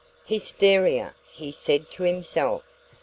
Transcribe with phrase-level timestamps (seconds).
[0.25, 2.63] "Hysteria," he said to himself.